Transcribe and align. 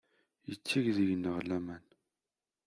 Yetteg 0.49 0.85
deg-neɣ 0.97 1.37
laman. 1.49 1.85